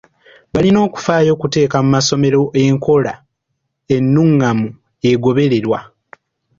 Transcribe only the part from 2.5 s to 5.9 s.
enkola ennungamu egobererwa.